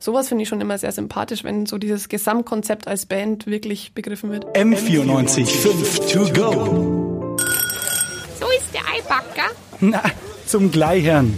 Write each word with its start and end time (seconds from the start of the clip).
sowas 0.00 0.28
finde 0.28 0.42
ich 0.42 0.48
schon 0.48 0.60
immer 0.60 0.78
sehr 0.78 0.92
sympathisch, 0.92 1.44
wenn 1.44 1.66
so 1.66 1.78
dieses 1.78 2.08
Gesamtkonzept 2.08 2.88
als 2.88 3.06
Band 3.06 3.46
wirklich 3.46 3.92
begriffen 3.94 4.32
wird. 4.32 4.44
M94.5 4.56 6.12
to 6.12 6.32
go. 6.32 7.36
So 8.40 8.46
ist 8.58 8.74
der 8.74 8.80
Eibacker. 8.92 9.50
Na, 9.80 10.02
zum 10.46 10.72
Gleichern. 10.72 11.36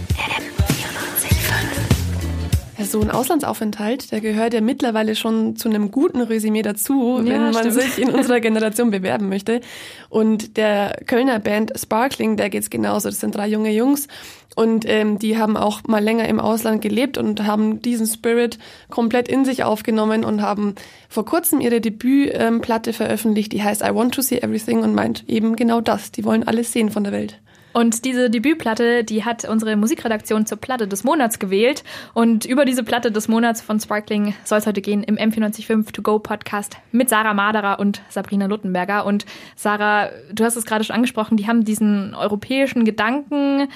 Ja, 2.77 2.85
so 2.85 2.99
ein 3.01 3.11
Auslandsaufenthalt, 3.11 4.11
der 4.11 4.19
gehört 4.19 4.53
ja 4.55 4.61
mittlerweile 4.61 5.15
schon 5.15 5.55
zu 5.55 5.69
einem 5.69 5.91
guten 5.91 6.21
Resümee 6.21 6.63
dazu, 6.63 7.19
Ja, 7.23 7.31
wenn 7.33 7.41
man 7.51 7.53
stimmt. 7.53 7.73
sich 7.81 7.99
in 7.99 8.09
unserer 8.09 8.39
Generation 8.39 8.89
bewerben 8.89 9.29
möchte. 9.29 9.61
Und 10.09 10.57
der 10.57 10.97
Kölner 11.05 11.39
Band 11.39 11.71
Sparkling, 11.79 12.35
der 12.35 12.49
geht's 12.49 12.71
genauso. 12.71 13.09
Das 13.09 13.19
sind 13.19 13.35
drei 13.35 13.47
junge 13.47 13.71
Jungs 13.71 14.07
und 14.55 14.85
ähm, 14.87 15.19
die 15.19 15.37
haben 15.37 15.55
auch 15.55 15.81
mal 15.87 16.03
länger 16.03 16.27
im 16.27 16.39
Ausland 16.39 16.81
gelebt 16.81 17.17
und 17.19 17.45
haben 17.45 17.79
diesen 17.81 18.07
Spirit 18.07 18.57
komplett 18.89 19.27
in 19.27 19.45
sich 19.45 19.63
aufgenommen 19.63 20.23
und 20.23 20.41
haben 20.41 20.73
vor 21.09 21.25
kurzem 21.25 21.61
ihre 21.61 21.79
Debütplatte 21.79 22.93
veröffentlicht, 22.93 23.51
die 23.53 23.61
heißt 23.63 23.81
I 23.83 23.93
Want 23.93 24.15
to 24.15 24.21
See 24.21 24.39
Everything 24.39 24.81
und 24.81 24.95
meint 24.95 25.25
eben 25.27 25.55
genau 25.55 25.79
das. 25.79 26.11
Die 26.11 26.23
wollen 26.25 26.47
alles 26.47 26.71
sehen 26.71 26.89
von 26.89 27.03
der 27.03 27.13
Welt. 27.13 27.39
Und 27.73 28.05
diese 28.05 28.29
Debütplatte, 28.29 29.03
die 29.03 29.25
hat 29.25 29.45
unsere 29.45 29.75
Musikredaktion 29.75 30.45
zur 30.45 30.59
Platte 30.59 30.87
des 30.87 31.03
Monats 31.03 31.39
gewählt. 31.39 31.83
Und 32.13 32.45
über 32.45 32.65
diese 32.65 32.83
Platte 32.83 33.11
des 33.11 33.27
Monats 33.27 33.61
von 33.61 33.79
Sparkling 33.79 34.35
soll 34.43 34.59
es 34.59 34.67
heute 34.67 34.81
gehen 34.81 35.03
im 35.03 35.17
M495 35.17 35.91
To 35.91 36.01
Go 36.01 36.19
Podcast 36.19 36.77
mit 36.91 37.09
Sarah 37.09 37.33
Maderer 37.33 37.79
und 37.79 38.01
Sabrina 38.09 38.45
Luttenberger. 38.45 39.05
Und 39.05 39.25
Sarah, 39.55 40.09
du 40.31 40.43
hast 40.43 40.55
es 40.55 40.65
gerade 40.65 40.83
schon 40.83 40.95
angesprochen, 40.95 41.35
die 41.35 41.47
haben 41.47 41.65
diesen 41.65 42.13
europäischen 42.13 42.85
Gedanken 42.85 43.67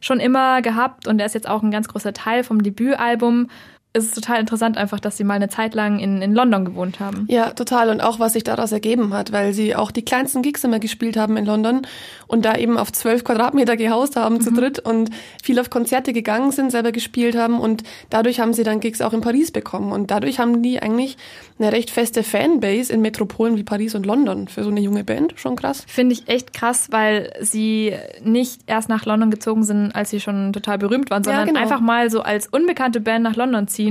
schon 0.00 0.20
immer 0.20 0.60
gehabt 0.60 1.08
und 1.08 1.16
der 1.18 1.26
ist 1.26 1.34
jetzt 1.34 1.48
auch 1.48 1.62
ein 1.62 1.70
ganz 1.70 1.88
großer 1.88 2.12
Teil 2.12 2.44
vom 2.44 2.62
Debütalbum. 2.62 3.48
Es 3.96 4.04
ist 4.06 4.14
total 4.14 4.40
interessant 4.40 4.76
einfach, 4.76 4.98
dass 4.98 5.16
sie 5.16 5.22
mal 5.24 5.34
eine 5.34 5.48
Zeit 5.48 5.74
lang 5.74 6.00
in, 6.00 6.20
in 6.20 6.34
London 6.34 6.64
gewohnt 6.64 6.98
haben. 6.98 7.26
Ja, 7.30 7.50
total. 7.50 7.90
Und 7.90 8.00
auch, 8.00 8.18
was 8.18 8.32
sich 8.32 8.42
daraus 8.42 8.72
ergeben 8.72 9.14
hat, 9.14 9.30
weil 9.30 9.52
sie 9.52 9.76
auch 9.76 9.92
die 9.92 10.04
kleinsten 10.04 10.42
Gigs 10.42 10.64
immer 10.64 10.80
gespielt 10.80 11.16
haben 11.16 11.36
in 11.36 11.46
London 11.46 11.82
und 12.26 12.44
da 12.44 12.56
eben 12.56 12.76
auf 12.76 12.90
zwölf 12.90 13.22
Quadratmeter 13.22 13.76
gehaust 13.76 14.16
haben 14.16 14.40
zu 14.40 14.52
dritt 14.52 14.80
und 14.80 15.10
viel 15.42 15.60
auf 15.60 15.70
Konzerte 15.70 16.12
gegangen 16.12 16.50
sind, 16.50 16.72
selber 16.72 16.90
gespielt 16.90 17.36
haben 17.36 17.60
und 17.60 17.84
dadurch 18.10 18.40
haben 18.40 18.52
sie 18.52 18.64
dann 18.64 18.80
Gigs 18.80 19.00
auch 19.00 19.12
in 19.12 19.20
Paris 19.20 19.52
bekommen 19.52 19.92
und 19.92 20.10
dadurch 20.10 20.40
haben 20.40 20.60
die 20.60 20.82
eigentlich 20.82 21.16
eine 21.60 21.70
recht 21.70 21.90
feste 21.92 22.24
Fanbase 22.24 22.92
in 22.92 23.00
Metropolen 23.00 23.56
wie 23.56 23.62
Paris 23.62 23.94
und 23.94 24.06
London 24.06 24.48
für 24.48 24.64
so 24.64 24.70
eine 24.70 24.80
junge 24.80 25.04
Band. 25.04 25.34
Schon 25.36 25.54
krass. 25.54 25.84
Finde 25.86 26.14
ich 26.14 26.26
echt 26.26 26.52
krass, 26.52 26.88
weil 26.90 27.32
sie 27.40 27.94
nicht 28.24 28.62
erst 28.66 28.88
nach 28.88 29.06
London 29.06 29.30
gezogen 29.30 29.62
sind, 29.62 29.94
als 29.94 30.10
sie 30.10 30.18
schon 30.18 30.52
total 30.52 30.78
berühmt 30.78 31.10
waren, 31.10 31.22
Ja, 31.22 31.30
sondern 31.30 31.46
genau. 31.46 31.60
einfach 31.60 31.78
mal 31.80 32.10
so 32.10 32.22
als 32.22 32.48
unbekannte 32.48 33.00
Band 33.00 33.22
nach 33.22 33.36
London 33.36 33.68
ziehen. 33.68 33.83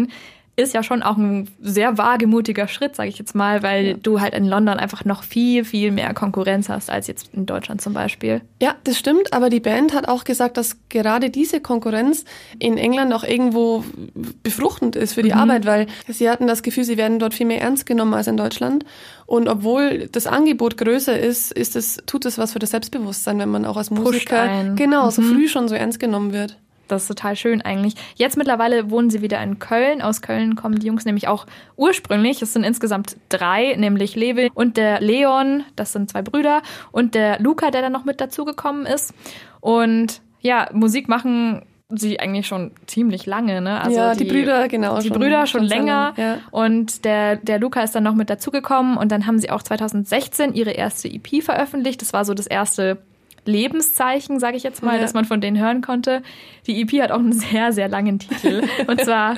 Ist 0.55 0.75
ja 0.75 0.83
schon 0.83 1.01
auch 1.01 1.17
ein 1.17 1.49
sehr 1.59 1.97
wagemutiger 1.97 2.67
Schritt, 2.67 2.95
sage 2.95 3.09
ich 3.09 3.17
jetzt 3.17 3.33
mal, 3.33 3.63
weil 3.63 3.95
du 3.95 4.21
halt 4.21 4.35
in 4.35 4.45
London 4.45 4.77
einfach 4.77 5.03
noch 5.03 5.23
viel, 5.23 5.65
viel 5.65 5.89
mehr 5.89 6.13
Konkurrenz 6.13 6.69
hast 6.69 6.91
als 6.91 7.07
jetzt 7.07 7.33
in 7.33 7.47
Deutschland 7.47 7.81
zum 7.81 7.93
Beispiel. 7.93 8.41
Ja, 8.61 8.75
das 8.83 8.99
stimmt, 8.99 9.33
aber 9.33 9.49
die 9.49 9.59
Band 9.59 9.95
hat 9.95 10.07
auch 10.07 10.25
gesagt, 10.25 10.57
dass 10.57 10.77
gerade 10.89 11.31
diese 11.31 11.59
Konkurrenz 11.59 12.23
in 12.59 12.77
England 12.77 13.13
auch 13.13 13.23
irgendwo 13.23 13.83
befruchtend 14.43 14.95
ist 14.95 15.13
für 15.13 15.23
die 15.23 15.33
Arbeit, 15.33 15.65
weil 15.65 15.87
sie 16.07 16.29
hatten 16.29 16.45
das 16.45 16.61
Gefühl, 16.61 16.83
sie 16.83 16.97
werden 16.97 17.17
dort 17.17 17.33
viel 17.33 17.47
mehr 17.47 17.61
ernst 17.61 17.87
genommen 17.87 18.13
als 18.13 18.27
in 18.27 18.37
Deutschland. 18.37 18.85
Und 19.25 19.49
obwohl 19.49 20.07
das 20.11 20.27
Angebot 20.27 20.77
größer 20.77 21.19
ist, 21.19 21.51
ist 21.51 21.75
es, 21.75 21.97
tut 22.05 22.27
es 22.27 22.37
was 22.37 22.53
für 22.53 22.59
das 22.59 22.69
Selbstbewusstsein, 22.69 23.39
wenn 23.39 23.49
man 23.49 23.65
auch 23.65 23.77
als 23.77 23.89
Musiker 23.89 24.75
genau 24.75 25.09
so 25.09 25.23
früh 25.23 25.47
schon 25.47 25.67
so 25.67 25.73
ernst 25.73 25.99
genommen 25.99 26.31
wird. 26.31 26.59
Das 26.93 27.03
ist 27.03 27.07
total 27.07 27.35
schön 27.35 27.61
eigentlich. 27.61 27.95
Jetzt 28.15 28.37
mittlerweile 28.37 28.89
wohnen 28.89 29.09
sie 29.09 29.21
wieder 29.21 29.41
in 29.41 29.59
Köln. 29.59 30.01
Aus 30.01 30.21
Köln 30.21 30.55
kommen 30.55 30.79
die 30.79 30.87
Jungs 30.87 31.05
nämlich 31.05 31.27
auch 31.27 31.45
ursprünglich. 31.75 32.41
Es 32.41 32.53
sind 32.53 32.63
insgesamt 32.63 33.17
drei, 33.29 33.75
nämlich 33.75 34.15
Levi 34.15 34.51
und 34.53 34.77
der 34.77 35.01
Leon, 35.01 35.63
das 35.75 35.91
sind 35.91 36.11
zwei 36.11 36.21
Brüder, 36.21 36.61
und 36.91 37.15
der 37.15 37.39
Luca, 37.39 37.71
der 37.71 37.81
dann 37.81 37.91
noch 37.91 38.05
mit 38.05 38.21
dazugekommen 38.21 38.85
ist. 38.85 39.13
Und 39.59 40.21
ja, 40.41 40.69
Musik 40.73 41.07
machen 41.07 41.63
sie 41.89 42.19
eigentlich 42.19 42.47
schon 42.47 42.71
ziemlich 42.87 43.25
lange, 43.25 43.61
ne? 43.61 43.81
ja, 43.89 44.15
die, 44.15 44.25
Brüder, 44.25 44.67
genau. 44.67 44.99
die 44.99 45.09
Brüder 45.09 45.45
schon, 45.45 45.67
sehr 45.67 45.77
länger. 45.77 46.13
lang, 46.15 46.17
Ja. 46.17 46.37
Und 46.51 47.05
der, 47.05 47.35
der 47.37 47.59
Luca 47.59 47.81
ist 47.81 47.93
dann 47.93 48.03
noch 48.03 48.15
mit 48.15 48.29
dazugekommen 48.29 48.97
und 48.97 49.11
dann 49.11 49.27
haben 49.27 49.39
sie 49.39 49.49
auch 49.49 49.61
2016 49.61 50.53
ihre 50.53 50.71
erste 50.71 51.07
EP 51.07 51.43
veröffentlicht. 51.43 52.01
Das 52.01 52.13
war 52.13 52.25
so 52.25 52.33
das 52.33 52.47
erste 52.47 52.97
Lebenszeichen, 53.45 54.39
sage 54.39 54.57
ich 54.57 54.63
jetzt 54.63 54.83
mal, 54.83 54.95
Ja. 54.95 55.01
dass 55.01 55.13
man 55.13 55.25
von 55.25 55.41
denen 55.41 55.59
hören 55.59 55.81
konnte. 55.81 56.21
Die 56.67 56.81
EP 56.81 57.01
hat 57.01 57.11
auch 57.11 57.19
einen 57.19 57.33
sehr, 57.33 57.71
sehr 57.73 57.89
langen 57.89 58.19
Titel. 58.19 58.63
und 58.87 59.01
zwar 59.01 59.35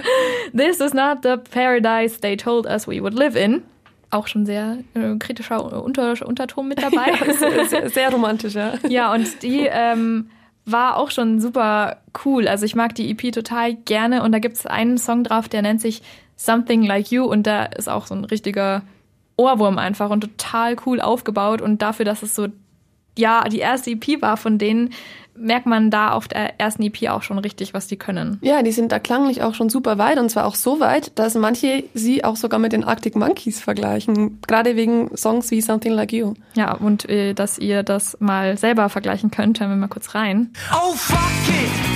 This 0.55 0.79
is 0.79 0.93
not 0.93 1.19
the 1.23 1.35
paradise 1.51 2.19
they 2.19 2.35
told 2.37 2.65
us 2.65 2.87
we 2.87 3.01
would 3.01 3.13
live 3.13 3.35
in. 3.35 3.63
Auch 4.11 4.27
schon 4.27 4.45
sehr 4.45 4.77
äh, 4.93 5.17
kritischer 5.17 5.83
Unter 5.83 6.13
Unterton 6.25 6.67
mit 6.67 6.81
dabei. 6.81 7.11
Sehr, 7.67 7.89
sehr 7.89 8.11
romantisch, 8.11 8.53
ja. 8.53 8.73
Ja, 8.87 9.11
und 9.13 9.41
die 9.43 9.67
ähm, 9.69 10.29
war 10.63 10.97
auch 10.97 11.11
schon 11.11 11.41
super 11.41 11.97
cool. 12.23 12.47
Also 12.47 12.65
ich 12.65 12.75
mag 12.75 12.95
die 12.95 13.09
EP 13.11 13.33
total 13.33 13.73
gerne 13.73 14.23
und 14.23 14.31
da 14.31 14.39
gibt's 14.39 14.65
einen 14.65 14.97
Song 14.97 15.23
drauf, 15.23 15.49
der 15.49 15.63
nennt 15.63 15.81
sich 15.81 16.01
Something 16.37 16.83
Like 16.83 17.11
You 17.11 17.25
und 17.25 17.45
da 17.47 17.63
ist 17.65 17.89
auch 17.89 18.05
so 18.05 18.13
ein 18.15 18.25
richtiger 18.25 18.83
Ohrwurm 19.37 19.77
einfach 19.79 20.09
und 20.11 20.21
total 20.21 20.75
cool 20.85 21.01
aufgebaut 21.01 21.61
und 21.61 21.81
dafür, 21.81 22.05
dass 22.05 22.23
es 22.23 22.35
so 22.35 22.47
ja 23.17 23.43
die 23.45 23.59
erste 23.59 23.91
EP 23.91 24.21
war 24.21 24.37
von 24.37 24.57
denen, 24.57 24.91
merkt 25.37 25.65
man 25.65 25.91
da 25.91 26.11
auf 26.11 26.27
der 26.27 26.59
ersten 26.59 26.83
EP 26.83 27.09
auch 27.09 27.21
schon 27.21 27.37
richtig, 27.39 27.73
was 27.73 27.87
die 27.87 27.97
können. 27.97 28.37
Ja, 28.41 28.61
die 28.63 28.71
sind 28.71 28.91
da 28.91 28.99
klanglich 28.99 29.41
auch 29.41 29.53
schon 29.53 29.69
super 29.69 29.97
weit 29.97 30.17
und 30.17 30.29
zwar 30.29 30.45
auch 30.45 30.55
so 30.55 30.79
weit, 30.79 31.17
dass 31.19 31.35
manche 31.35 31.83
sie 31.93 32.23
auch 32.23 32.35
sogar 32.35 32.59
mit 32.59 32.71
den 32.71 32.83
Arctic 32.83 33.15
Monkeys 33.15 33.59
vergleichen. 33.59 34.39
Gerade 34.47 34.75
wegen 34.75 35.15
Songs 35.15 35.51
wie 35.51 35.61
Something 35.61 35.93
Like 35.93 36.13
You. 36.13 36.33
Ja, 36.55 36.73
und 36.73 37.07
äh, 37.09 37.33
dass 37.33 37.57
ihr 37.57 37.83
das 37.83 38.17
mal 38.19 38.57
selber 38.57 38.89
vergleichen 38.89 39.31
könnt, 39.31 39.59
hören 39.59 39.71
wir 39.71 39.77
mal 39.77 39.87
kurz 39.87 40.15
rein. 40.15 40.51
Oh 40.71 40.93
fuck 40.93 41.19
it! 41.49 41.94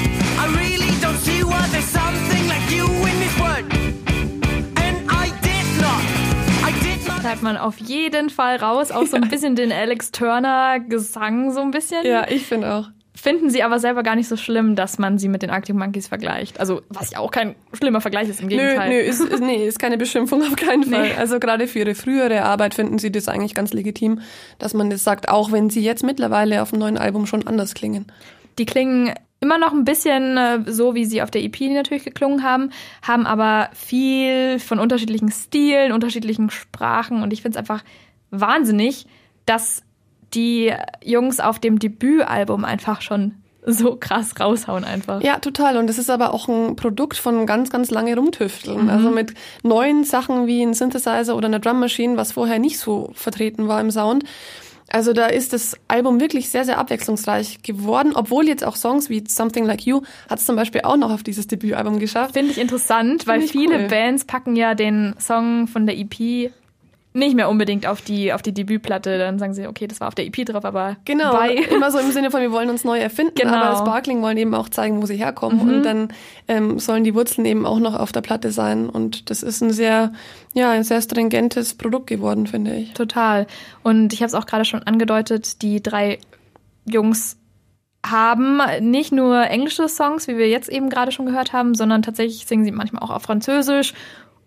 Hat 7.40 7.44
man 7.44 7.58
auf 7.58 7.78
jeden 7.80 8.30
Fall 8.30 8.58
raus, 8.58 8.92
auch 8.92 9.06
so 9.06 9.16
ein 9.16 9.30
bisschen 9.30 9.56
den 9.56 9.72
Alex 9.72 10.12
Turner 10.12 10.80
Gesang 10.82 11.54
so 11.54 11.62
ein 11.62 11.72
bisschen. 11.72 12.06
Ja, 12.06 12.28
ich 12.30 12.46
finde 12.46 12.74
auch. 12.74 12.90
Finden 13.16 13.50
sie 13.50 13.64
aber 13.64 13.80
selber 13.80 14.04
gar 14.04 14.16
nicht 14.18 14.28
so 14.28 14.36
schlimm, 14.36 14.76
dass 14.76 14.98
man 15.00 15.18
sie 15.18 15.30
mit 15.30 15.42
den 15.42 15.50
Arctic 15.50 15.76
Monkeys 15.76 16.08
vergleicht. 16.08 16.60
Also, 16.60 16.82
was 16.90 17.12
ja 17.12 17.20
auch 17.20 17.32
kein 17.32 17.56
schlimmer 17.74 18.02
Vergleich 18.02 18.28
ist, 18.28 18.42
im 18.42 18.48
Nö, 18.48 18.58
Gegenteil. 18.58 18.90
nö, 18.90 18.96
ist, 18.96 19.22
ist, 19.22 19.42
nee, 19.42 19.66
ist 19.66 19.80
keine 19.80 19.98
Beschimpfung 19.98 20.42
auf 20.42 20.56
keinen 20.58 20.84
Fall. 20.84 21.12
Also 21.18 21.40
gerade 21.40 21.68
für 21.68 21.80
ihre 21.80 21.96
frühere 21.96 22.44
Arbeit 22.44 22.74
finden 22.76 22.98
sie 23.00 23.12
das 23.12 23.30
eigentlich 23.30 23.54
ganz 23.56 23.72
legitim, 23.74 24.20
dass 24.58 24.74
man 24.74 24.90
das 24.90 25.06
sagt, 25.06 25.30
auch 25.30 25.52
wenn 25.54 25.70
sie 25.70 25.82
jetzt 25.82 26.04
mittlerweile 26.04 26.62
auf 26.62 26.72
dem 26.72 26.80
neuen 26.80 26.98
Album 26.98 27.26
schon 27.26 27.48
anders 27.48 27.74
klingen. 27.74 28.06
Die 28.60 28.66
klingen 28.66 29.14
immer 29.40 29.58
noch 29.58 29.72
ein 29.72 29.86
bisschen 29.86 30.38
äh, 30.38 30.60
so, 30.68 30.96
wie 30.96 31.06
sie 31.06 31.22
auf 31.22 31.32
der 31.32 31.44
EP 31.44 31.62
natürlich 31.62 32.04
geklungen 32.04 32.44
haben, 32.44 32.72
haben 33.02 33.26
aber 33.26 33.70
viel 33.74 34.60
von 34.60 34.80
unterschiedlichen 34.80 35.32
Stilen, 35.32 35.92
unterschiedlichen 35.92 36.50
Sprachen 36.50 37.24
und 37.24 37.34
ich 37.34 37.42
finde 37.42 37.58
es 37.58 37.60
einfach 37.60 37.84
wahnsinnig, 38.32 39.06
dass 39.46 39.82
die 40.34 40.74
Jungs 41.04 41.40
auf 41.40 41.60
dem 41.60 41.80
Debütalbum 41.80 42.66
einfach 42.66 43.02
schon 43.02 43.36
so 43.66 43.96
krass 43.96 44.34
raushauen 44.40 44.84
einfach. 44.84 45.22
Ja, 45.22 45.40
total. 45.40 45.78
Und 45.78 45.88
das 45.88 45.98
ist 45.98 46.10
aber 46.10 46.34
auch 46.34 46.48
ein 46.48 46.76
Produkt 46.76 47.18
von 47.18 47.46
ganz, 47.46 47.70
ganz 47.70 47.92
lange 47.92 48.16
rumtüfteln. 48.16 48.90
Also 48.90 49.10
mit 49.10 49.34
neuen 49.64 50.04
Sachen 50.04 50.48
wie 50.48 50.64
ein 50.64 50.74
Synthesizer 50.74 51.36
oder 51.36 51.48
eine 51.48 51.60
Drum 51.60 51.80
Machine, 51.80 52.18
was 52.18 52.32
vorher 52.32 52.60
nicht 52.60 52.80
so 52.80 53.12
vertreten 53.14 53.68
war 53.68 53.82
im 53.82 53.92
Sound. 53.92 54.24
Also 54.92 55.14
da 55.14 55.28
ist 55.28 55.54
das 55.54 55.76
Album 55.88 56.20
wirklich 56.20 56.50
sehr, 56.50 56.66
sehr 56.66 56.78
abwechslungsreich 56.78 57.62
geworden, 57.62 58.14
obwohl 58.16 58.48
jetzt 58.48 58.64
auch 58.64 58.76
Songs 58.76 59.10
wie 59.10 59.24
Something 59.28 59.66
Like 59.66 59.86
You 59.86 60.02
hat 60.30 60.40
es 60.40 60.46
zum 60.46 60.56
Beispiel 60.56 60.82
auch 60.82 60.98
noch 60.98 61.12
auf 61.12 61.24
dieses 61.24 61.48
Debütalbum 61.48 62.00
geschafft. 62.00 62.34
Finde 62.34 62.52
ich 62.52 62.58
interessant, 62.58 63.28
weil 63.28 63.44
ich 63.44 63.52
viele 63.52 63.82
cool. 63.82 63.88
Bands 63.88 64.26
packen 64.26 64.56
ja 64.56 64.76
den 64.76 65.16
Song 65.20 65.68
von 65.68 65.86
der 65.86 65.98
EP 65.98 66.52
nicht 67.20 67.36
mehr 67.36 67.50
unbedingt 67.50 67.86
auf 67.86 68.02
die, 68.02 68.34
auf 68.34 68.42
die 68.42 68.54
Debütplatte. 68.54 69.18
Dann 69.18 69.38
sagen 69.38 69.54
sie, 69.54 69.68
okay, 69.68 69.88
das 69.88 70.00
war 70.00 70.08
auf 70.08 70.16
der 70.16 70.26
EP 70.26 70.46
drauf, 70.46 70.66
aber 70.66 70.98
Genau, 71.06 71.32
bei. 71.34 71.54
immer 71.72 71.92
so 71.92 72.00
im 72.00 72.12
Sinne 72.12 72.32
von, 72.32 72.42
wir 72.42 72.52
wollen 72.52 72.70
uns 72.70 72.84
neu 72.84 72.98
erfinden, 72.98 73.36
Genau. 73.36 73.54
aber 73.54 73.78
Sparkling 73.78 74.22
wollen 74.22 74.38
eben 74.38 74.56
auch 74.56 74.70
zeigen, 74.70 75.02
wo 75.02 75.06
sie 75.06 75.18
herkommen 75.18 75.60
und 75.62 75.84
dann 75.84 76.14
ähm, 76.48 76.80
sollen 76.80 77.04
die 77.04 77.14
Wurzeln 77.14 77.46
eben 77.46 77.66
auch 77.66 77.80
noch 77.80 77.96
auf 77.96 78.12
der 78.12 78.22
Platte 78.22 78.52
sein 78.52 78.90
und 78.90 79.30
das 79.30 79.44
ist 79.44 79.62
ein 79.62 79.72
sehr, 79.72 80.14
ja, 80.54 80.72
ein 80.72 80.84
sehr 80.84 81.02
stringentes 81.02 81.76
Produkt 81.76 82.08
geworden, 82.08 82.48
finde 82.48 82.76
ich. 82.76 82.94
Total. 82.94 83.46
Und 83.84 84.14
ich 84.14 84.22
habe 84.22 84.28
es 84.28 84.34
auch 84.34 84.46
gerade 84.46 84.66
schon 84.66 84.84
angedeutet, 84.84 85.62
die 85.62 85.84
drei 85.84 86.20
Jungs 86.86 87.38
haben 88.06 88.62
nicht 88.80 89.12
nur 89.12 89.44
englische 89.48 89.90
Songs, 89.90 90.28
wie 90.28 90.38
wir 90.38 90.48
jetzt 90.48 90.70
eben 90.70 90.90
gerade 90.90 91.12
schon 91.12 91.26
gehört 91.26 91.52
haben, 91.54 91.76
sondern 91.76 92.02
tatsächlich 92.02 92.46
singen 92.46 92.64
sie 92.64 92.72
manchmal 92.72 93.04
auch 93.04 93.10
auf 93.10 93.24
Französisch 93.24 93.94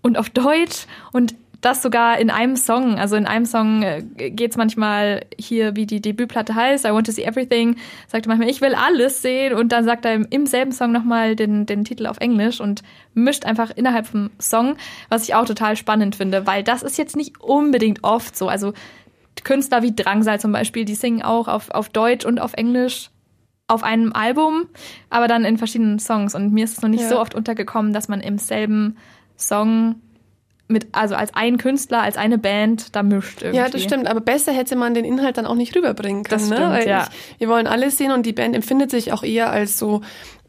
und 0.00 0.18
auf 0.18 0.30
Deutsch. 0.30 0.86
Und 1.12 1.34
das 1.62 1.80
sogar 1.80 2.18
in 2.18 2.28
einem 2.28 2.56
Song. 2.56 2.98
Also 2.98 3.16
in 3.16 3.24
einem 3.24 3.46
Song 3.46 3.82
äh, 3.82 4.02
geht's 4.30 4.56
manchmal 4.56 5.24
hier, 5.38 5.74
wie 5.76 5.86
die 5.86 6.02
Debütplatte 6.02 6.54
heißt, 6.54 6.84
I 6.84 6.90
Want 6.90 7.06
to 7.06 7.12
See 7.12 7.22
Everything, 7.22 7.76
sagt 8.08 8.26
er 8.26 8.28
manchmal, 8.28 8.50
ich 8.50 8.60
will 8.60 8.74
alles 8.74 9.22
sehen 9.22 9.54
und 9.54 9.72
dann 9.72 9.84
sagt 9.84 10.04
er 10.04 10.12
im, 10.14 10.26
im 10.28 10.46
selben 10.46 10.72
Song 10.72 10.92
nochmal 10.92 11.36
den, 11.36 11.64
den 11.64 11.84
Titel 11.84 12.06
auf 12.06 12.18
Englisch 12.18 12.60
und 12.60 12.82
mischt 13.14 13.46
einfach 13.46 13.70
innerhalb 13.74 14.06
vom 14.08 14.30
Song, 14.40 14.76
was 15.08 15.22
ich 15.24 15.34
auch 15.34 15.46
total 15.46 15.76
spannend 15.76 16.16
finde, 16.16 16.46
weil 16.46 16.62
das 16.62 16.82
ist 16.82 16.98
jetzt 16.98 17.16
nicht 17.16 17.40
unbedingt 17.40 18.02
oft 18.02 18.36
so. 18.36 18.48
Also 18.48 18.74
Künstler 19.44 19.82
wie 19.82 19.94
Drangsal 19.94 20.40
zum 20.40 20.52
Beispiel, 20.52 20.84
die 20.84 20.94
singen 20.94 21.22
auch 21.22 21.48
auf, 21.48 21.70
auf 21.70 21.88
Deutsch 21.88 22.24
und 22.26 22.40
auf 22.40 22.54
Englisch 22.54 23.10
auf 23.68 23.84
einem 23.84 24.12
Album, 24.12 24.66
aber 25.10 25.28
dann 25.28 25.44
in 25.44 25.56
verschiedenen 25.58 25.98
Songs. 25.98 26.34
Und 26.34 26.52
mir 26.52 26.64
ist 26.64 26.76
es 26.76 26.82
noch 26.82 26.90
nicht 26.90 27.02
Ja. 27.02 27.08
so 27.08 27.20
oft 27.20 27.34
untergekommen, 27.34 27.92
dass 27.92 28.08
man 28.08 28.20
im 28.20 28.36
selben 28.38 28.96
Song 29.38 29.94
mit, 30.72 30.88
also 30.92 31.14
als 31.14 31.34
ein 31.34 31.58
Künstler, 31.58 32.02
als 32.02 32.16
eine 32.16 32.38
Band 32.38 32.96
da 32.96 33.02
mischt 33.02 33.42
irgendwie. 33.42 33.58
Ja, 33.58 33.68
das 33.68 33.82
stimmt. 33.82 34.08
Aber 34.08 34.20
besser 34.20 34.52
hätte 34.52 34.76
man 34.76 34.94
den 34.94 35.04
Inhalt 35.04 35.38
dann 35.38 35.46
auch 35.46 35.54
nicht 35.54 35.76
rüberbringen 35.76 36.24
können. 36.24 36.40
Das 36.40 36.48
ne? 36.48 36.56
stimmt, 36.56 36.72
Weil 36.72 36.88
ja. 36.88 37.08
ich, 37.08 37.40
wir 37.40 37.48
wollen 37.48 37.66
alles 37.66 37.98
sehen 37.98 38.12
und 38.12 38.26
die 38.26 38.32
Band 38.32 38.56
empfindet 38.56 38.90
sich 38.90 39.12
auch 39.12 39.22
eher 39.22 39.50
als 39.50 39.78
so 39.78 40.00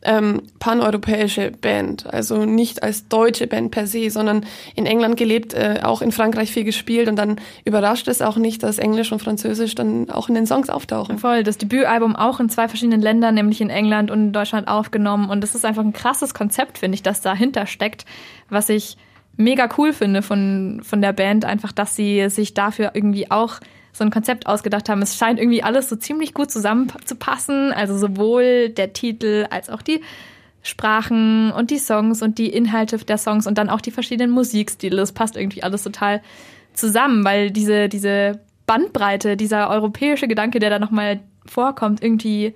ähm, 0.04 0.42
paneuropäische 0.60 1.52
Band. 1.52 2.12
Also 2.12 2.46
nicht 2.46 2.84
als 2.84 3.08
deutsche 3.08 3.48
Band 3.48 3.72
per 3.72 3.88
se, 3.88 4.10
sondern 4.10 4.46
in 4.75 4.86
England 4.86 5.18
gelebt, 5.18 5.54
äh, 5.54 5.80
auch 5.84 6.02
in 6.02 6.12
Frankreich 6.12 6.52
viel 6.52 6.64
gespielt 6.64 7.08
und 7.08 7.16
dann 7.16 7.38
überrascht 7.66 8.08
es 8.08 8.22
auch 8.22 8.38
nicht, 8.38 8.64
dass 8.64 8.78
Englisch 8.78 9.12
und 9.12 9.22
Französisch 9.22 9.75
dann 9.75 10.10
auch 10.10 10.30
in 10.30 10.36
den 10.36 10.46
Songs 10.46 10.70
auftauchen. 10.70 11.18
Voll, 11.20 11.44
das 11.44 11.58
Debütalbum 11.58 12.16
auch 12.16 12.40
in 12.40 12.50
zwei 12.50 12.68
verschiedenen 12.68 13.02
Ländern, 13.02 13.36
nämlich 13.36 13.62
in 13.62 13.70
England 13.70 14.12
und 14.12 14.20
in 14.20 14.34
Deutschland 14.34 14.68
aufgenommen. 14.68 15.30
Und 15.30 15.42
das 15.42 15.56
ist 15.56 15.66
einfach 15.66 15.84
ein 15.84 15.94
krasses 15.94 16.34
Konzept, 16.34 16.78
finde 16.78 16.96
ich, 16.96 17.04
das 17.04 17.22
dahinter 17.22 17.66
steckt, 17.66 18.06
was 18.50 18.70
ich 18.70 18.98
mega 19.38 19.68
cool 19.77 19.94
finde 19.94 20.21
von, 20.21 20.81
von 20.83 21.01
der 21.01 21.13
Band, 21.13 21.45
einfach, 21.45 21.71
dass 21.71 21.95
sie 21.95 22.30
sich 22.30 22.53
dafür 22.53 22.91
irgendwie 22.94 23.31
auch 23.31 23.59
so 23.91 24.03
ein 24.03 24.12
Konzept 24.12 24.47
ausgedacht 24.47 24.89
haben. 24.89 25.01
Es 25.01 25.15
scheint 25.15 25.39
irgendwie 25.39 25.63
alles 25.63 25.89
so 25.89 25.95
ziemlich 25.95 26.33
gut 26.33 26.51
zusammenzupassen, 26.51 27.71
also 27.71 27.97
sowohl 27.97 28.69
der 28.69 28.94
Titel 28.94 29.45
als 29.50 29.69
auch 29.69 29.81
die 29.81 30.01
Sprachen 30.63 31.51
und 31.51 31.71
die 31.71 31.77
Songs 31.77 32.21
und 32.21 32.38
die 32.38 32.47
Inhalte 32.47 32.97
der 32.97 33.18
Songs 33.18 33.45
und 33.45 33.57
dann 33.57 33.69
auch 33.69 33.81
die 33.81 33.91
verschiedenen 33.91 34.31
Musikstile. 34.31 34.95
Das 34.95 35.12
passt 35.12 35.36
irgendwie 35.36 35.62
alles 35.62 35.83
total 35.83 36.21
zusammen, 36.74 37.24
weil 37.24 37.51
diese, 37.51 37.89
diese 37.89 38.39
Bandbreite, 38.65 39.38
dieser 39.38 39.69
europäische 39.69 40.27
Gedanke, 40.27 40.59
der 40.59 40.69
da 40.69 40.79
nochmal 40.79 41.19
vorkommt, 41.45 42.01
irgendwie 42.01 42.53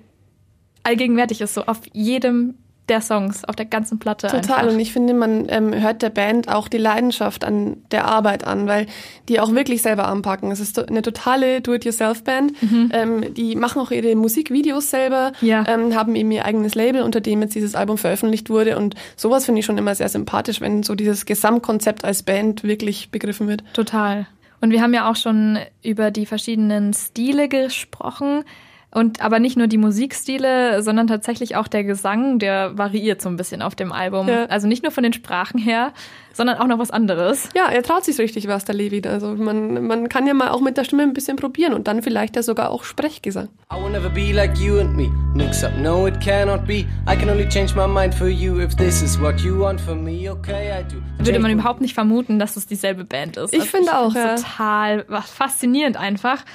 allgegenwärtig 0.84 1.42
ist, 1.42 1.54
so 1.54 1.66
auf 1.66 1.82
jedem 1.92 2.56
der 2.90 3.02
Songs, 3.02 3.44
auf 3.46 3.56
der 3.56 3.66
ganzen 3.66 4.00
Platte. 4.00 4.28
Total. 4.28 4.38
Einfach. 4.60 4.68
Und 4.74 4.80
ich 4.80 4.94
finde, 4.94 5.14
man 5.14 5.48
ähm, 5.50 5.74
hört 5.74 6.02
der 6.02 6.10
Band 6.10 6.48
auch 6.48 6.68
die 6.68 6.78
Leidenschaft 6.78 7.44
an 7.44 7.78
der 7.92 8.06
Arbeit 8.06 8.46
an, 8.46 8.68
weil 8.68 8.88
die 9.28 9.40
auch 9.40 9.54
wirklich 9.54 9.82
selber 9.82 10.08
anpacken. 10.08 10.52
Es 10.52 10.60
ist 10.60 10.80
eine 10.88 11.02
totale 11.02 11.62
Do-it-yourself-Band. 11.62 12.54
Ähm, 12.92 13.34
die 13.34 13.56
machen 13.56 13.82
auch 13.82 13.92
ihre 13.92 14.16
Musikvideos 14.16 14.90
selber, 14.90 15.34
Ja. 15.42 15.66
ähm, 15.68 15.96
haben 15.96 16.16
eben 16.16 16.32
ihr 16.32 16.46
eigenes 16.46 16.76
Label, 16.76 17.02
unter 17.02 17.20
dem 17.22 17.42
jetzt 17.42 17.56
dieses 17.56 17.76
Album 17.76 17.98
veröffentlicht 17.98 18.50
wurde. 18.50 18.78
Und 18.78 18.96
sowas 19.16 19.46
finde 19.46 19.60
ich 19.60 19.66
schon 19.66 19.78
immer 19.78 19.94
sehr 19.96 20.10
sympathisch, 20.10 20.62
wenn 20.62 20.84
so 20.84 20.96
dieses 20.96 21.26
Gesamtkonzept 21.26 22.06
als 22.06 22.24
Band 22.24 22.64
wirklich 22.64 23.12
begriffen 23.12 23.48
wird. 23.48 23.64
Total. 23.74 24.28
Und 24.60 24.72
wir 24.72 24.82
haben 24.82 24.94
ja 24.94 25.10
auch 25.12 25.16
schon 25.16 25.60
über 25.84 26.10
die 26.10 26.26
verschiedenen 26.26 26.94
Stile 26.94 27.48
gesprochen. 27.48 28.44
Und 28.90 29.22
aber 29.22 29.40
nicht 29.40 29.58
nur 29.58 29.68
die 29.68 29.78
Musikstile, 29.78 30.82
sondern 30.82 31.08
tatsächlich 31.08 31.58
auch 31.58 31.68
der 31.68 31.84
Gesang, 31.84 32.40
der 32.40 32.78
variiert 32.78 33.22
so 33.22 33.28
ein 33.28 33.36
bisschen 33.36 33.62
auf 33.62 33.76
dem 33.76 33.92
Album. 33.92 34.30
Ja. 34.30 34.46
Also 34.46 34.68
nicht 34.68 34.82
nur 34.82 34.94
von 34.94 35.04
den 35.04 35.12
Sprachen 35.12 35.60
her, 35.60 35.92
sondern 36.32 36.58
auch 36.58 36.68
noch 36.68 36.80
was 36.80 36.90
anderes. 36.90 37.50
Ja, 37.54 37.66
er 37.70 37.84
traut 37.84 38.06
sich 38.06 38.18
richtig 38.18 38.48
was, 38.48 38.64
der 38.64 38.76
Levi. 38.76 39.02
Also 39.06 39.36
man, 39.36 39.86
man 39.88 40.08
kann 40.08 40.26
ja 40.26 40.34
mal 40.34 40.50
auch 40.50 40.62
mit 40.62 40.78
der 40.78 40.86
Stimme 40.86 41.04
ein 41.04 41.14
bisschen 41.14 41.36
probieren 41.36 41.74
und 41.74 41.88
dann 41.88 42.02
vielleicht 42.02 42.38
ja 42.38 42.44
sogar 42.44 42.70
auch 42.70 42.86
Sprechgesang. 42.86 43.50
I 43.74 43.76
will 43.76 43.92
never 43.92 44.10
be 44.10 44.32
like 44.32 44.58
you 44.58 44.80
and 44.80 44.96
me. 44.96 45.12
Mix 45.36 45.66
up, 45.66 45.74
no, 45.78 46.08
it 46.08 46.22
cannot 46.22 46.66
be. 46.66 46.86
I 47.10 47.18
can 47.20 47.30
only 47.30 47.48
change 47.50 47.76
my 47.76 47.88
mind 47.88 48.16
for 48.16 48.30
you 48.30 48.62
if 48.62 48.74
this 48.76 49.02
is 49.02 49.20
what 49.20 49.42
you 49.42 49.60
want 49.60 49.82
for 49.82 49.96
me. 49.96 50.32
Okay, 50.32 50.72
I 50.72 50.84
do. 50.84 50.98
Würde 51.20 51.40
man 51.40 51.52
überhaupt 51.52 51.82
nicht 51.82 51.94
vermuten, 51.94 52.40
dass 52.40 52.56
es 52.56 52.68
dieselbe 52.68 53.04
Band 53.04 53.36
ist. 53.36 53.54
Also 53.54 53.58
Ich 53.58 53.70
finde 53.70 53.98
auch, 53.98 54.16
ja. 54.16 54.36
Total 54.36 55.04
was 55.10 55.30
faszinierend 55.30 55.98
einfach. 55.98 56.46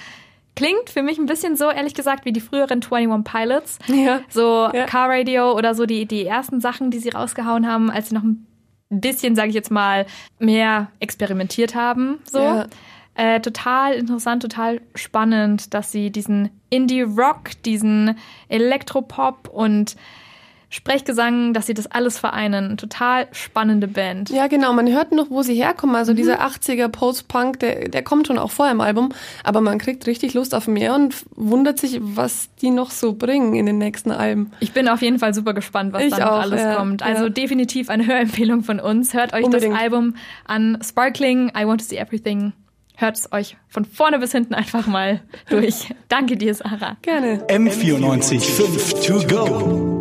Klingt 0.55 0.91
für 0.91 1.03
mich 1.03 1.19
ein 1.19 1.27
bisschen 1.27 1.57
so, 1.57 1.71
ehrlich 1.71 1.95
gesagt, 1.95 2.25
wie 2.25 2.33
die 2.33 2.41
früheren 2.41 2.83
21 2.83 3.25
Pilots. 3.25 3.79
Ja. 3.87 4.21
So 4.29 4.69
Ja. 4.73 4.87
Car 4.87 5.09
Radio 5.09 5.53
oder 5.57 5.75
so 5.75 5.87
die, 5.87 6.07
die 6.07 6.27
ersten 6.27 6.61
Sachen, 6.61 6.91
die 6.91 6.99
sie 6.99 7.11
rausgehauen 7.11 7.67
haben, 7.67 7.91
als 7.91 8.11
sie 8.11 8.15
noch 8.15 8.23
ein 8.23 8.47
bisschen, 8.91 9.35
sage 9.35 9.49
ich 9.49 9.55
jetzt 9.55 9.71
mal, 9.71 10.07
mehr 10.39 10.91
experimentiert 11.01 11.75
haben. 11.75 12.19
So. 12.31 12.39
Ja. 12.39 12.67
Äh, 13.15 13.41
total 13.41 13.95
interessant, 13.95 14.43
total 14.43 14.81
spannend, 14.95 15.75
dass 15.75 15.93
sie 15.93 16.11
diesen 16.11 16.51
Indie-Rock, 16.71 17.63
diesen 17.65 18.17
Elektropop 18.49 19.49
und 19.49 19.97
Sprechgesang, 20.73 21.53
dass 21.53 21.67
sie 21.67 21.75
das 21.75 21.87
alles 21.87 22.19
vereinen. 22.19 22.79
Total 22.79 23.29
spannende 23.33 23.87
Band. 23.87 24.31
Ja, 24.31 24.47
genau. 24.47 24.73
Man 24.73 24.91
hört 24.91 25.13
noch, 25.13 25.29
wo 25.29 25.43
sie 25.43 25.55
herkommen. 25.55 25.95
Also 25.95 26.15
dieser 26.15 26.41
80er 26.41 26.89
Post-Punk, 26.89 27.61
der, 27.61 27.91
der 27.91 28.03
kommt 28.03 28.27
schon 28.27 28.39
auch 28.39 28.51
vor 28.51 28.71
im 28.71 28.81
Album. 28.81 29.11
Aber 29.45 29.61
man 29.61 29.77
kriegt 29.77 30.07
richtig 30.07 30.33
Lust 30.33 30.55
auf 30.55 30.67
mehr 30.69 30.95
und 30.95 31.15
wundert 31.37 31.79
sich, 31.79 31.99
was 32.01 32.49
die 32.63 32.71
noch 32.71 32.91
so 32.91 33.13
bringen 33.13 33.55
in 33.55 33.67
den 33.67 33.77
nächsten 33.77 34.11
Alben. 34.11 34.51
Ich 34.61 34.73
bin 34.73 34.89
auf 34.89 35.03
jeden 35.03 35.19
Fall 35.19 35.35
super 35.35 35.53
gespannt, 35.53 35.93
was 35.93 36.05
Ich 36.05 36.15
da 36.15 36.21
noch 36.25 36.33
auch, 36.33 36.41
alles 36.41 36.63
ja, 36.63 36.75
kommt. 36.77 37.03
Also 37.03 37.25
ja. 37.25 37.29
definitiv 37.29 37.91
eine 37.91 38.07
Hörempfehlung 38.07 38.65
von 38.65 38.81
uns. 38.81 39.13
Hört 39.13 39.35
euch 39.35 39.45
Unbedingt. 39.45 39.75
das 39.75 39.81
Album 39.81 40.17
an. 40.47 40.79
Sparkling, 40.83 41.53
I 41.55 41.67
Want 41.67 41.83
to 41.83 41.87
See 41.87 41.99
Everything. 41.99 42.55
Hört 42.97 43.19
es 43.19 43.31
euch 43.31 43.59
von 43.69 43.85
vorne 43.85 44.19
bis 44.19 44.33
hinten 44.33 44.55
einfach 44.55 44.87
mal 44.87 45.21
durch. 45.51 45.93
Danke 46.09 46.37
dir, 46.39 46.55
Sarah. 46.55 46.97
Gerne. 47.03 47.45
M94 47.49 48.41
5 48.41 49.07
to 49.07 49.27
go. 49.27 49.92